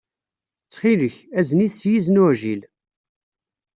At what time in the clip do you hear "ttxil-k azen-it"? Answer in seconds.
0.65-1.73